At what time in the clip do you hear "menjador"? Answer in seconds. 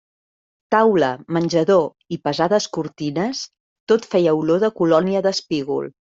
1.35-2.15